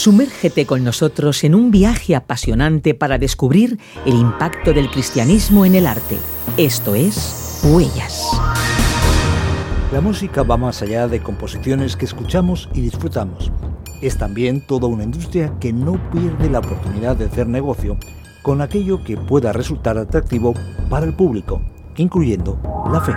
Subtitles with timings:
[0.00, 5.86] Sumérgete con nosotros en un viaje apasionante para descubrir el impacto del cristianismo en el
[5.86, 6.16] arte.
[6.56, 8.24] Esto es Huellas.
[9.92, 13.52] La música va más allá de composiciones que escuchamos y disfrutamos.
[14.00, 17.98] Es también toda una industria que no pierde la oportunidad de hacer negocio
[18.40, 20.54] con aquello que pueda resultar atractivo
[20.88, 21.60] para el público,
[21.98, 22.58] incluyendo
[22.90, 23.12] la fe.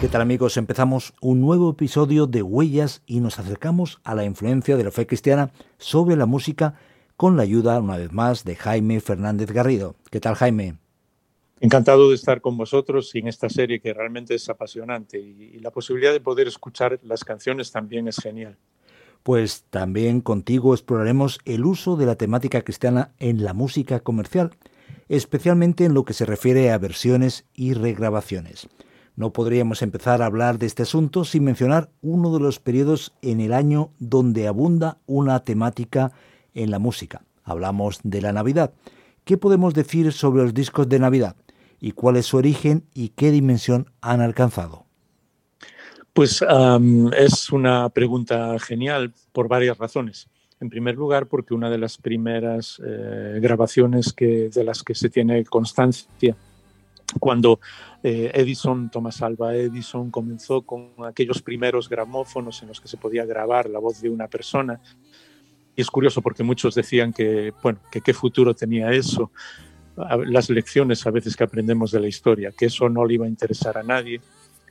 [0.00, 0.56] ¿Qué tal amigos?
[0.56, 5.08] Empezamos un nuevo episodio de Huellas y nos acercamos a la influencia de la fe
[5.08, 6.74] cristiana sobre la música
[7.16, 9.96] con la ayuda, una vez más, de Jaime Fernández Garrido.
[10.12, 10.78] ¿Qué tal Jaime?
[11.58, 16.12] Encantado de estar con vosotros en esta serie que realmente es apasionante y, la posibilidad
[16.12, 18.56] de poder escuchar las canciones también es genial.
[19.24, 24.52] Pues también contigo exploraremos el uso de la temática cristiana en la música comercial,
[25.08, 28.68] especialmente en lo que se refiere a versiones y regrabaciones.
[29.18, 33.40] No podríamos empezar a hablar de este asunto sin mencionar uno de los periodos en
[33.40, 36.12] el año donde abunda una temática
[36.54, 37.24] en la música.
[37.42, 38.72] Hablamos de la Navidad.
[39.24, 41.34] ¿Qué podemos decir sobre los discos de Navidad?
[41.80, 44.84] ¿Y cuál es su origen y qué dimensión han alcanzado?
[46.12, 46.44] Pues
[47.16, 50.28] es una pregunta genial por varias razones.
[50.60, 55.10] En primer lugar, porque una de las primeras eh, grabaciones que, de las que se
[55.10, 56.36] tiene constancia
[57.18, 57.60] cuando
[58.02, 63.24] eh, Edison, Thomas Alva Edison, comenzó con aquellos primeros gramófonos en los que se podía
[63.24, 64.80] grabar la voz de una persona.
[65.74, 69.30] Y es curioso porque muchos decían que, bueno, que qué futuro tenía eso,
[70.26, 73.28] las lecciones a veces que aprendemos de la historia, que eso no le iba a
[73.28, 74.20] interesar a nadie.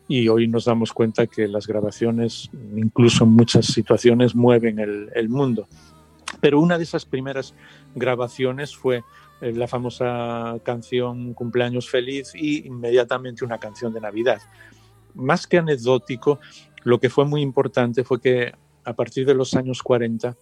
[0.09, 5.28] Y hoy nos damos cuenta que las grabaciones, incluso en muchas situaciones, mueven el, el
[5.28, 5.67] mundo.
[6.40, 7.53] Pero una de esas primeras
[7.94, 9.03] grabaciones fue
[9.41, 14.41] la famosa canción Cumpleaños Feliz y inmediatamente una canción de Navidad.
[15.13, 16.39] Más que anecdótico,
[16.83, 18.53] lo que fue muy importante fue que
[18.83, 20.35] a partir de los años 40,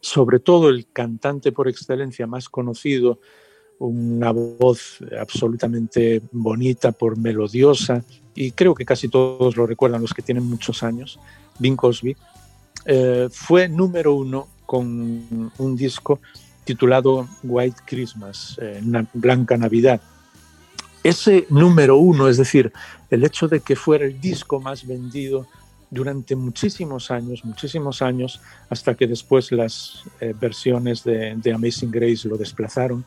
[0.00, 3.20] sobre todo el cantante por excelencia más conocido,
[3.78, 8.02] una voz absolutamente bonita, por melodiosa,
[8.34, 11.20] y creo que casi todos lo recuerdan los que tienen muchos años,
[11.58, 12.16] Bing Cosby,
[12.86, 16.20] eh, fue número uno con un disco
[16.68, 18.82] titulado White Christmas, eh,
[19.14, 20.02] Blanca Navidad.
[21.02, 22.70] Ese número uno, es decir,
[23.08, 25.46] el hecho de que fuera el disco más vendido
[25.90, 32.36] durante muchísimos años, muchísimos años, hasta que después las eh, versiones de, Amazing Grace lo
[32.36, 33.02] desplazaron,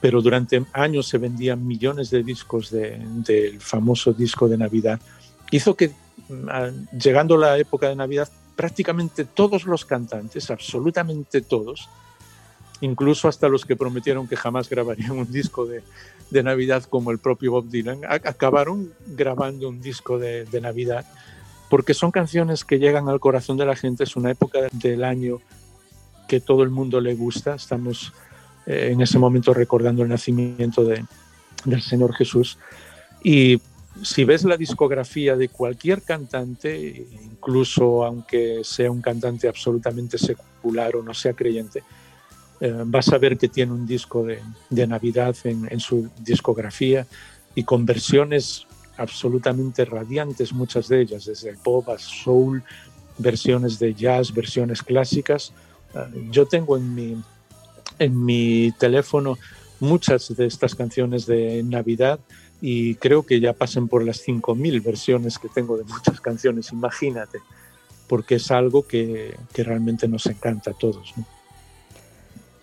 [0.00, 5.00] pero durante años se vendían millones de discos del famoso disco de Navidad,
[5.50, 5.88] hizo que,
[6.28, 11.88] mm, llegando la época de Navidad, prácticamente todos los cantantes, absolutamente todos,
[12.84, 15.82] incluso hasta los que prometieron que jamás grabarían un disco de,
[16.42, 21.04] Navidad como el propio Bob Dylan, acabaron grabando un disco de, Navidad
[21.70, 25.40] porque son canciones que llegan al corazón de la gente, es una época del año
[26.26, 28.12] que todo el mundo le gusta, estamos
[28.66, 31.04] eh, en ese momento recordando el nacimiento de,
[31.64, 32.58] del Señor Jesús
[33.22, 33.60] y
[34.02, 41.02] si ves la discografía de cualquier cantante, incluso aunque sea un cantante absolutamente secular o
[41.02, 41.84] no sea creyente,
[42.60, 47.06] eh, vas a ver que tiene un disco de, Navidad en, su discografía
[47.54, 48.66] y con versiones
[48.96, 52.62] absolutamente radiantes, muchas de ellas, desde el pop a soul,
[53.18, 55.52] versiones de jazz, versiones clásicas.
[55.94, 57.22] Eh, yo tengo en mi,
[57.98, 59.36] en mi teléfono
[59.80, 62.20] muchas de estas canciones de Navidad
[62.60, 67.40] y creo que ya pasen por las 5.000 versiones que tengo de muchas canciones, imagínate,
[68.08, 71.14] porque es algo que, que realmente nos encanta a todos.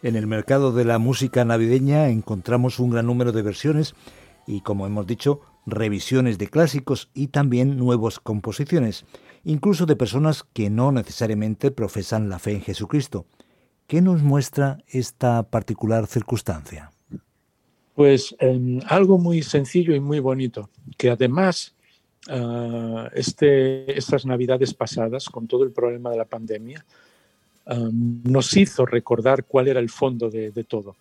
[0.03, 3.94] En el mercado de la música navideña encontramos un gran número de versiones
[4.48, 9.06] y, como hemos dicho, revisiones de clásicos y también nuevas composiciones,
[9.44, 13.27] incluso de personas que no necesariamente profesan la fe en Jesucristo.
[13.86, 16.92] ¿Qué nos muestra esta particular circunstancia?
[17.94, 21.75] Pues em, algo muy sencillo y muy bonito, que además
[22.27, 26.83] ah, este, estas navidades pasadas, con todo el problema de la pandemia,
[27.66, 30.96] nos hizo recordar cuál era el fondo de, todo.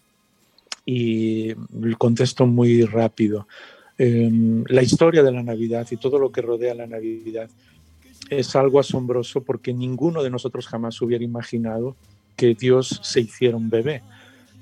[0.85, 3.47] Y el contexto muy rápido.
[3.99, 7.51] Em, la historia de la Navidad y todo lo que rodea la Navidad
[8.31, 11.97] es algo asombroso porque ninguno de nosotros jamás hubiera imaginado
[12.37, 14.03] que Dios se hiciera un bebé.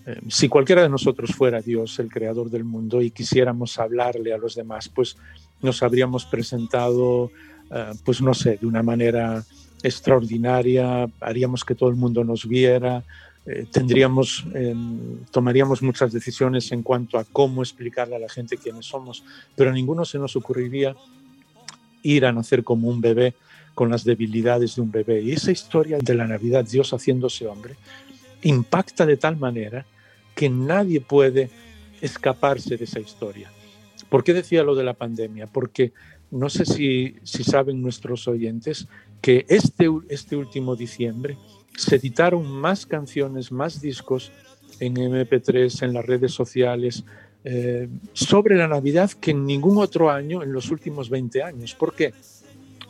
[0.06, 4.38] Eh, si cualquiera de nosotros fuera Dios, el creador del mundo, y quisiéramos hablarle a
[4.38, 5.16] los demás, pues
[5.60, 7.30] nos habríamos presentado,
[7.70, 9.44] eh, pues no sé, de una manera
[9.82, 13.04] extraordinaria, haríamos que todo el mundo nos viera,
[13.46, 18.86] eh, tendríamos, em, tomaríamos muchas decisiones en cuanto a cómo explicarle a la gente quiénes
[18.86, 19.24] somos,
[19.56, 20.94] pero ninguno se nos ocurriría
[22.02, 23.34] ir a nacer como un bebé
[23.74, 25.22] con las debilidades de un bebé.
[25.22, 27.76] Y esa historia de la Navidad, Dios haciéndose hombre,
[28.42, 29.86] impacta de tal manera
[30.34, 31.50] que nadie puede
[32.00, 33.50] escaparse de esa historia.
[34.08, 35.46] ¿Por qué decía lo de la pandemia?
[35.46, 35.92] Porque
[36.30, 38.88] no sé si, si saben nuestros oyentes
[39.20, 41.36] que este, este último diciembre
[41.76, 44.32] se editaron más canciones, más discos
[44.80, 47.04] en MP3, en las redes sociales,
[47.44, 51.74] eh, sobre la Navidad que en ningún otro año en los últimos 20 años.
[51.74, 52.12] ¿Por qué?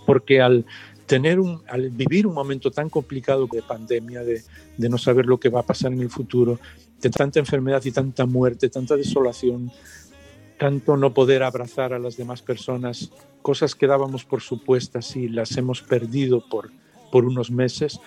[0.06, 0.64] Porque al
[1.06, 4.42] tener un, al vivir un momento tan complicado de pandemia, de,
[4.76, 6.58] de, no saber lo que va a pasar en el futuro,
[7.00, 9.70] de tanta enfermedad y tanta muerte, tanta desolación,
[10.58, 13.10] tanto no poder abrazar a las demás personas,
[13.43, 16.70] cosas que dábamos por supuestas y las hemos perdido por,
[17.10, 18.00] por unos meses,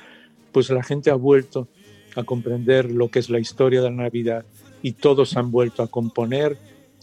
[0.52, 1.68] pues la gente ha vuelto
[2.16, 4.46] a comprender lo que es la historia de la Navidad
[4.82, 6.58] y todos han vuelto a componer,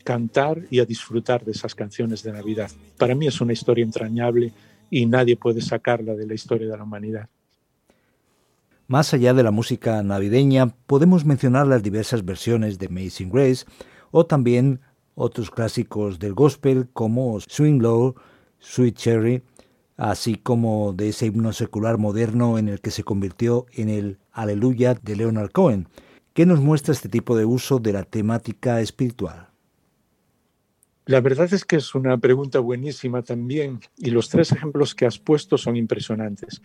[0.05, 2.71] cantar y a disfrutar de esas canciones de Navidad.
[2.99, 4.53] Para mí es una historia entrañable
[4.91, 7.29] y nadie puede sacarla de la historia de la humanidad.
[8.87, 13.67] Más allá de la música navideña, podemos mencionar las diversas versiones de Amazing Grace
[14.11, 14.81] o también
[15.19, 18.15] otros clásicos del gospel como Swing Low,
[18.61, 19.43] Sweet Cherry,
[19.97, 24.94] así como de ese himno secular moderno en el que se convirtió en el Aleluya
[24.94, 25.88] de Leonard Cohen.
[26.35, 29.49] ¿Qué nos muestra este tipo de uso de la temática espiritual?
[31.05, 35.19] La verdad es que es una pregunta buenísima también y los tres ejemplos que has
[35.19, 36.62] puesto son impresionantes.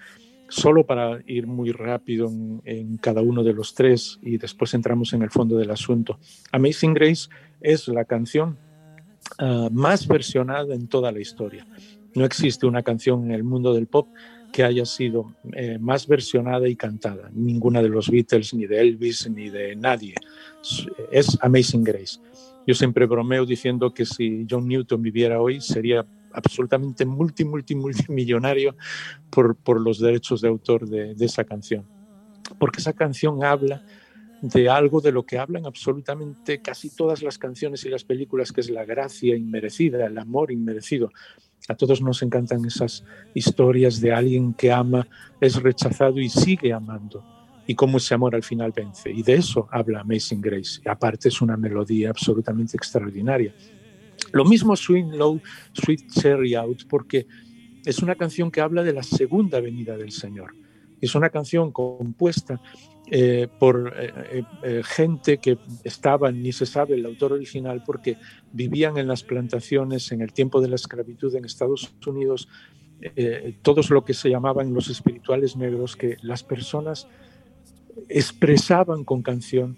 [0.53, 2.29] Solo para ir muy rápido
[2.63, 6.19] en, cada uno de los tres y después entramos en el fondo del asunto.
[6.51, 7.27] Amazing Grace
[7.59, 8.59] es la canción
[9.39, 11.65] uh, más versionada en toda la historia.
[12.13, 14.09] No existe una canción en el mundo del pop
[14.51, 17.31] que haya sido eh, más versionada y cantada.
[17.33, 20.13] Ninguna de los Beatles, ni de Elvis, ni de nadie.
[21.11, 22.19] Es Amazing Grace.
[22.67, 28.75] Yo siempre bromeo diciendo que si John Newton viviera hoy sería absolutamente multi, multi, multimillonario
[29.29, 31.85] por, por los derechos de autor de, de esa canción.
[32.59, 33.83] Porque esa canción habla
[34.43, 38.59] de algo de lo que hablan absolutamente casi todas las canciones y las películas, que
[38.59, 41.11] es la gracia inmerecida, el amor inmerecido.
[41.69, 45.07] A todos nos encantan esas historias de alguien que ama,
[45.39, 47.23] es rechazado y sigue amando.
[47.65, 49.09] Y cómo ese amor al final vence.
[49.09, 50.81] Y de eso habla Amazing Grace.
[50.83, 53.55] Y aparte es una melodía absolutamente extraordinaria.
[54.31, 55.39] Lo mismo Swing Low,
[55.73, 57.27] Sweet Cherry Out, porque
[57.85, 60.55] es una canción que habla de la segunda venida del Señor.
[61.01, 62.61] Es una canción compuesta
[63.11, 68.17] eh, por eh, eh, eh, gente que estaba, ni se sabe el autor original, porque
[68.53, 72.47] vivían en las plantaciones en el tiempo de la esclavitud en Estados Unidos,
[73.61, 77.09] todos lo que se llamaban los espirituales negros, que las personas
[78.07, 79.77] expresaban con canción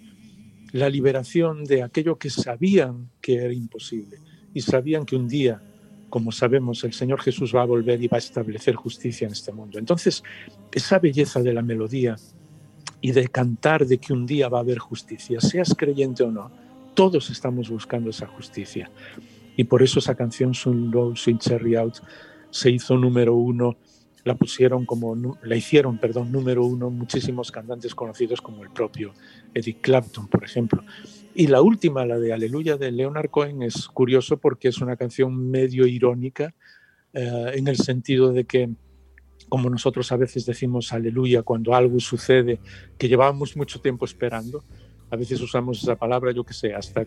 [0.76, 4.18] la liberación de aquello que sabían que era imposible
[4.54, 5.62] y sabían que un día
[6.10, 9.52] como sabemos, el Señor Jesús va a volver y va a establecer justicia en este
[9.52, 9.80] mundo.
[9.80, 10.24] Entonces,
[10.72, 12.16] esa belleza de la melodía
[13.02, 16.52] y de cantar de que un día va a haber justicia, seas creyente o no,
[16.94, 18.90] todos estamos buscando esa justicia.
[19.58, 21.98] Y por eso esa canción Sun Low, Cherry Out
[22.50, 23.76] se hizo número uno,
[24.26, 29.14] la pusieron como, la hicieron, perdón, número uno muchísimos cantantes conocidos como el propio
[29.54, 30.84] Eric Clapton, por ejemplo.
[31.36, 35.52] Y la última, la de Aleluya de Leonard Cohen, es curioso porque es una canción
[35.52, 36.56] medio irónica
[37.14, 38.72] eh, en el sentido de que
[39.48, 42.60] como nosotros a veces decimos aleluya cuando algo sucede
[42.98, 44.64] que llevábamos mucho tiempo esperando.
[45.12, 47.06] A veces usamos esa palabra, yo que sé, hasta,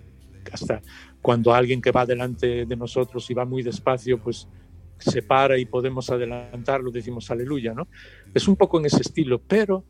[0.53, 0.81] hasta
[1.21, 4.47] cuando alguien que va delante de nosotros y va muy despacio, pues
[4.99, 7.89] se para y podemos adelantarlo, decimos aleluya, ¿no?
[8.35, 9.85] Es un poco en ese estilo, pero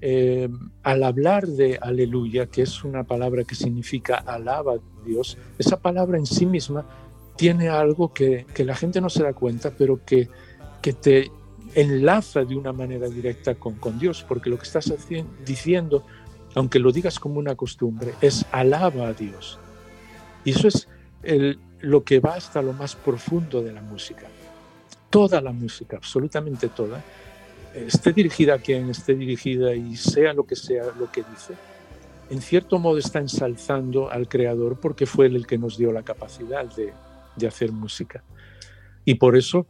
[0.00, 0.48] eh,
[0.82, 6.18] al hablar de aleluya, que es una palabra que significa alaba a Dios, esa palabra
[6.18, 6.86] en sí misma
[7.36, 10.28] tiene algo que, que la gente no se da cuenta, pero que,
[10.82, 11.30] que te
[11.74, 14.92] enlaza de una manera directa con, con Dios, porque lo que estás
[15.44, 16.04] diciendo,
[16.54, 19.58] aunque lo digas como una costumbre, es alaba a Dios.
[20.44, 20.88] Y eso es
[21.22, 24.26] el, lo que va hasta lo más profundo de la música.
[25.10, 27.02] Toda la música, absolutamente toda,
[27.74, 31.54] esté dirigida a quien esté dirigida y sea lo que sea lo que dice,
[32.30, 36.02] en cierto modo está ensalzando al Creador porque fue él el que nos dio la
[36.02, 36.92] capacidad de,
[37.36, 38.22] de hacer música.
[39.04, 39.66] Y por eso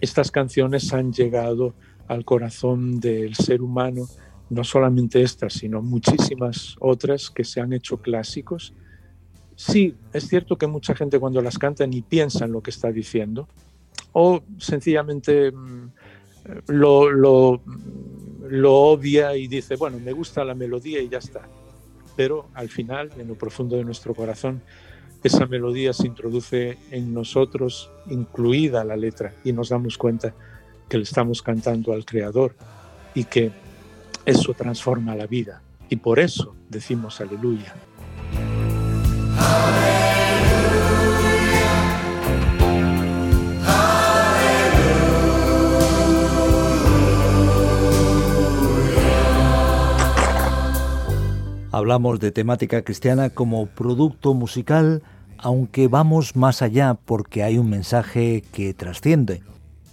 [0.00, 1.74] estas canciones han llegado
[2.08, 4.06] al corazón del ser humano,
[4.50, 8.74] no solamente estas, sino muchísimas otras que se han hecho clásicos.
[9.64, 12.90] Sí, es cierto que mucha gente cuando las canta ni piensa en lo que está
[12.90, 13.46] diciendo,
[14.10, 15.90] o sencillamente mm,
[16.66, 17.60] lo, lo,
[18.48, 21.42] lo obvia y dice, bueno, me gusta la melodía y ya está.
[22.16, 24.62] Pero al final, en lo profundo de nuestro corazón,
[25.22, 30.34] esa melodía se introduce en nosotros, incluida la letra, y nos damos cuenta
[30.88, 32.56] que le estamos cantando al Creador
[33.14, 33.52] y que
[34.26, 35.62] eso transforma la vida.
[35.88, 37.72] Y por eso decimos aleluya.
[51.82, 55.02] Hablamos de temática cristiana como producto musical,
[55.38, 59.42] aunque vamos más allá porque hay un mensaje que trasciende.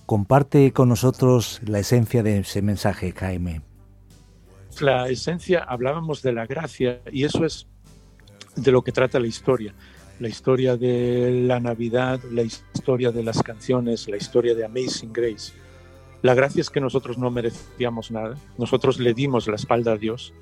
[0.05, 3.61] Comparte con nosotros la esencia de ese mensaje, Jaime.
[4.81, 7.68] La esencia, hablábamos de la gracia y eso es
[8.55, 9.73] de lo que trata la historia.
[10.19, 15.53] La historia de la Navidad, la historia de las canciones, la historia de Amazing Grace.
[16.21, 20.33] La gracia es que nosotros no merecíamos nada, nosotros le dimos la espalda a Dios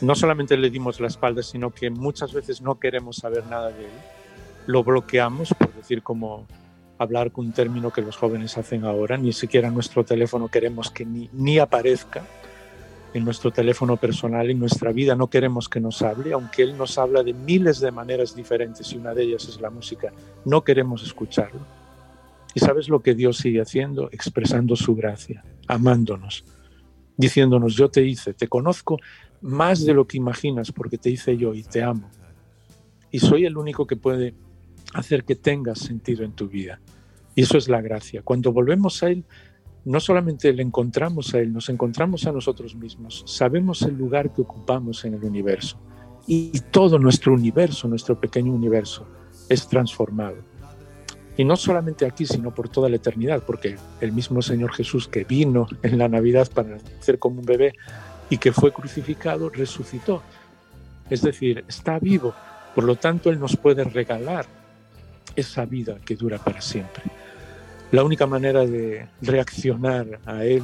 [0.00, 3.84] no solamente le dimos la espalda, sino que muchas veces no queremos saber nada de
[3.84, 3.90] él.
[4.66, 6.46] Lo bloqueamos, por decir como
[6.98, 11.04] hablar con un término que los jóvenes hacen ahora, ni siquiera nuestro teléfono queremos que
[11.04, 12.22] ni, ni aparezca
[13.14, 16.98] en nuestro teléfono personal, en nuestra vida no queremos que nos hable, aunque Él nos
[16.98, 20.12] habla de miles de maneras diferentes y una de ellas es la música,
[20.44, 21.60] no queremos escucharlo.
[22.54, 24.08] ¿Y sabes lo que Dios sigue haciendo?
[24.10, 26.44] Expresando su gracia, amándonos,
[27.16, 28.98] diciéndonos, yo te hice, te conozco
[29.40, 32.10] más de lo que imaginas porque te hice yo y te amo.
[33.10, 34.34] Y soy el único que puede
[34.92, 36.80] hacer que tengas sentido en tu vida.
[37.34, 38.22] Y eso es la gracia.
[38.22, 39.24] Cuando volvemos a Él,
[39.88, 43.24] no solamente le encontramos a Él, nos encontramos a nosotros mismos.
[43.26, 45.80] Sabemos el lugar que ocupamos en el universo.
[46.26, 49.06] Y todo nuestro universo, nuestro pequeño universo,
[49.48, 50.36] es transformado.
[51.38, 55.24] Y no solamente aquí, sino por toda la eternidad, porque el mismo Señor Jesús que
[55.24, 57.72] vino en la Navidad para nacer como un bebé,
[58.28, 60.22] y que fue crucificado, resucitó.
[61.08, 62.34] Es decir, está vivo.
[62.74, 64.44] Por lo tanto, Él nos puede regalar
[65.34, 67.04] esa vida que dura para siempre.
[67.90, 70.62] La única manera de reaccionar a Él,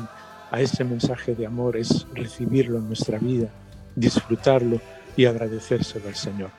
[0.50, 3.48] a ese mensaje de amor, es recibirlo en nuestra vida,
[3.96, 4.80] disfrutarlo
[5.16, 6.50] y agradecérselo al Señor.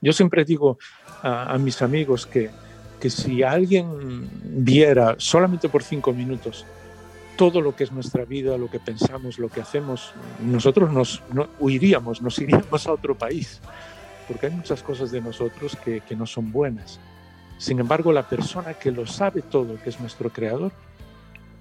[0.00, 0.78] Yo siempre digo
[1.22, 2.50] a, a mis amigos que,
[2.98, 4.28] que si alguien
[4.64, 6.66] viera solamente por cinco minutos
[7.36, 10.12] todo lo que es nuestra vida, lo que pensamos, lo que hacemos,
[10.42, 11.22] nosotros nos
[11.58, 13.60] huiríamos, nos iríamos a otro país,
[14.28, 17.00] porque hay muchas cosas de nosotros que, que no son buenas.
[17.60, 20.72] Sin embargo, la persona que lo sabe todo, que es nuestro creador,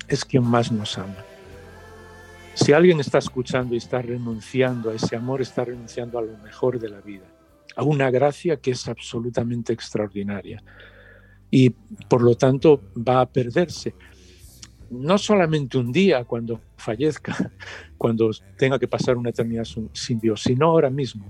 [0.08, 1.26] es quien más nos ama.
[2.54, 6.80] Si alguien está escuchando y está renunciando a ese amor, está renunciando a lo mejor
[6.80, 7.26] de la vida,
[7.76, 10.64] a una gracia que es absolutamente extraordinaria.
[11.52, 11.72] Y
[12.08, 13.94] por lo tanto va a perderse
[14.92, 17.52] no solamente un día cuando fallezca,
[17.98, 21.30] cuando tenga que pasar una eternidad sin Dios, sino ahora mismo.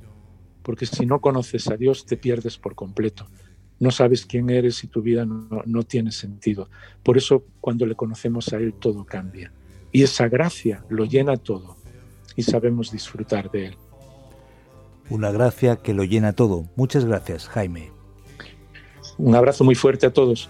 [0.62, 3.26] Porque si no conoces a Dios, te pierdes por completo.
[3.80, 6.70] No sabes quién eres y tu vida no, no tiene sentido.
[7.04, 9.52] Por eso cuando le conocemos a Él todo cambia.
[9.92, 11.78] Y esa gracia lo llena todo
[12.36, 13.78] y sabemos disfrutar de Él.
[15.10, 16.66] Una gracia que lo llena todo.
[16.76, 17.92] Muchas gracias, Jaime.
[19.18, 20.50] Un abrazo muy fuerte a todos.